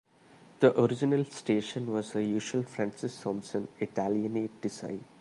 [0.61, 5.05] The original station was the usual Francis Thompson Italianate design.